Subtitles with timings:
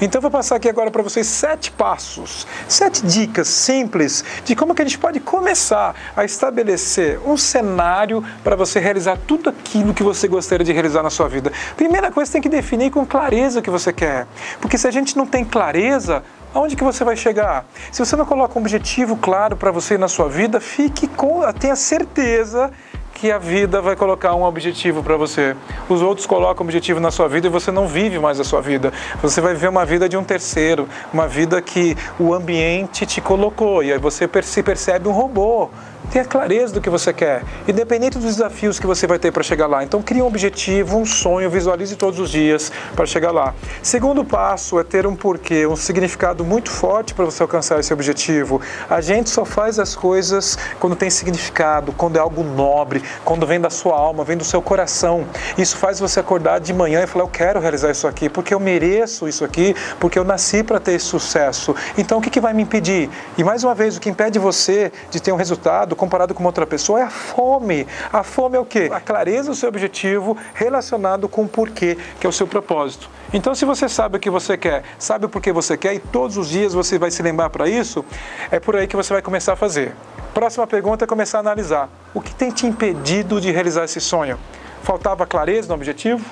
[0.00, 4.82] Então vou passar aqui agora para vocês sete passos, sete dicas simples de como que
[4.82, 10.28] a gente pode começar a estabelecer um cenário para você realizar tudo aquilo que você
[10.28, 11.50] gostaria de realizar na sua vida.
[11.76, 14.26] Primeira coisa, tem que definir com clareza o que você quer.
[14.60, 16.22] Porque se a gente não tem clareza,
[16.52, 17.66] aonde que você vai chegar?
[17.90, 21.76] Se você não coloca um objetivo claro para você na sua vida, fique com, tenha
[21.76, 22.70] certeza
[23.16, 25.56] que a vida vai colocar um objetivo para você.
[25.88, 28.60] Os outros colocam um objetivo na sua vida e você não vive mais a sua
[28.60, 28.92] vida.
[29.22, 33.82] Você vai viver uma vida de um terceiro, uma vida que o ambiente te colocou
[33.82, 35.70] e aí você se percebe um robô.
[36.10, 39.66] Tenha clareza do que você quer, independente dos desafios que você vai ter para chegar
[39.66, 39.82] lá.
[39.82, 43.54] Então, crie um objetivo, um sonho, visualize todos os dias para chegar lá.
[43.82, 48.60] Segundo passo é ter um porquê, um significado muito forte para você alcançar esse objetivo.
[48.88, 53.60] A gente só faz as coisas quando tem significado, quando é algo nobre, quando vem
[53.60, 55.26] da sua alma, vem do seu coração.
[55.58, 58.60] Isso faz você acordar de manhã e falar: Eu quero realizar isso aqui, porque eu
[58.60, 61.74] mereço isso aqui, porque eu nasci para ter sucesso.
[61.98, 63.10] Então, o que, que vai me impedir?
[63.36, 66.66] E mais uma vez, o que impede você de ter um resultado comparado com outra
[66.66, 67.86] pessoa é a fome.
[68.12, 68.88] A fome é o quê?
[68.92, 73.10] A clareza do seu objetivo relacionado com o porquê, que é o seu propósito.
[73.32, 76.36] Então, se você sabe o que você quer, sabe o porquê você quer e todos
[76.36, 78.04] os dias você vai se lembrar para isso,
[78.50, 79.94] é por aí que você vai começar a fazer.
[80.32, 81.88] Próxima pergunta é começar a analisar.
[82.14, 84.38] O que tem te impedido de realizar esse sonho?
[84.82, 86.24] Faltava clareza no objetivo?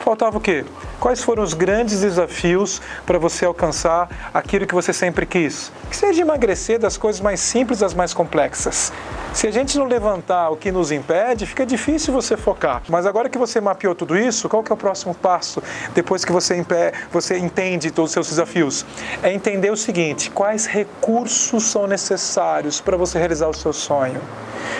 [0.00, 0.64] Faltava o quê?
[1.00, 5.72] Quais foram os grandes desafios para você alcançar aquilo que você sempre quis?
[5.88, 8.92] Que seja emagrecer das coisas mais simples às mais complexas.
[9.32, 12.82] Se a gente não levantar o que nos impede, fica difícil você focar.
[12.86, 15.62] Mas agora que você mapeou tudo isso, qual que é o próximo passo
[15.94, 16.62] depois que você,
[17.10, 18.84] você entende todos os seus desafios?
[19.22, 24.20] É entender o seguinte: quais recursos são necessários para você realizar o seu sonho?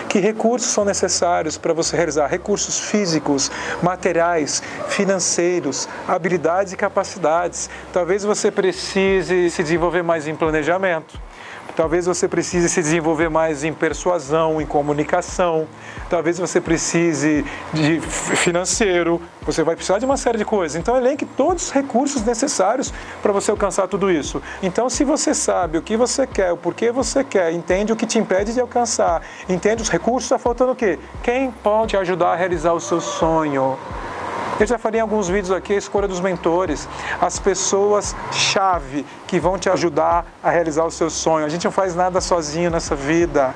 [0.08, 2.26] Que recursos são necessários para você realizar?
[2.26, 3.50] Recursos físicos,
[3.82, 7.70] materiais, financeiros, habilidades e capacidades.
[7.92, 11.18] Talvez você precise se desenvolver mais em planejamento
[11.80, 15.66] Talvez você precise se desenvolver mais em persuasão, em comunicação.
[16.08, 19.20] Talvez você precise de financeiro.
[19.42, 20.76] Você vai precisar de uma série de coisas.
[20.76, 24.42] Então, elenque todos os recursos necessários para você alcançar tudo isso.
[24.62, 28.06] Então, se você sabe o que você quer, o porquê você quer, entende o que
[28.06, 30.98] te impede de alcançar, entende os recursos, está faltando o quê?
[31.22, 33.78] Quem pode ajudar a realizar o seu sonho?
[34.60, 36.86] Eu já falei em alguns vídeos aqui a escolha dos mentores,
[37.18, 41.46] as pessoas-chave que vão te ajudar a realizar o seu sonho.
[41.46, 43.54] A gente não faz nada sozinho nessa vida.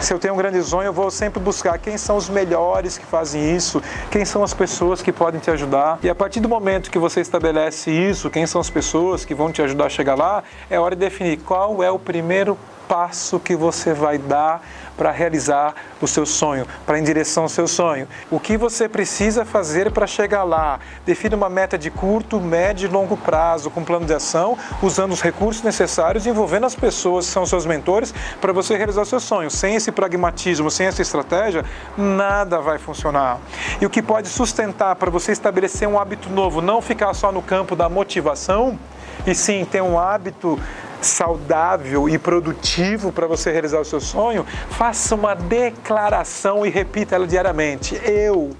[0.00, 3.06] Se eu tenho um grande sonho, eu vou sempre buscar quem são os melhores que
[3.06, 3.80] fazem isso,
[4.10, 6.00] quem são as pessoas que podem te ajudar.
[6.02, 9.52] E a partir do momento que você estabelece isso, quem são as pessoas que vão
[9.52, 12.58] te ajudar a chegar lá, é hora de definir qual é o primeiro
[12.88, 14.62] passo que você vai dar
[14.96, 18.06] para realizar o seu sonho, para em direção ao seu sonho.
[18.30, 20.78] O que você precisa fazer para chegar lá?
[21.04, 25.20] Defina uma meta de curto, médio e longo prazo, com plano de ação, usando os
[25.20, 29.50] recursos necessários, envolvendo as pessoas que são seus mentores para você realizar o seu sonho.
[29.50, 31.64] Sem esse pragmatismo, sem essa estratégia,
[31.96, 33.38] nada vai funcionar.
[33.80, 37.42] E o que pode sustentar para você estabelecer um hábito novo, não ficar só no
[37.42, 38.78] campo da motivação,
[39.26, 40.58] e sim ter um hábito
[41.04, 47.26] saudável e produtivo para você realizar o seu sonho, faça uma declaração e repita ela
[47.26, 47.94] diariamente.
[48.04, 48.50] Eu,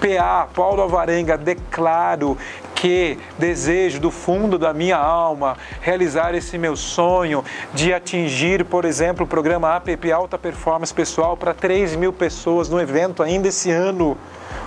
[0.00, 2.36] PA, Paulo Alvarenga, declaro
[2.80, 9.26] que desejo do fundo da minha alma realizar esse meu sonho de atingir, por exemplo,
[9.26, 14.16] o programa APP Alta Performance Pessoal para 3 mil pessoas no evento ainda esse ano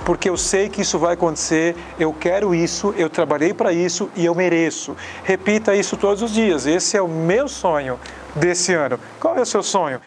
[0.06, 4.26] porque eu sei que isso vai acontecer, eu quero isso, eu trabalhei para isso e
[4.26, 4.96] eu mereço.
[5.24, 6.66] Repita isso todos os dias.
[6.66, 8.00] Esse é o meu sonho
[8.36, 9.00] desse ano.
[9.20, 10.02] Qual é o seu sonho?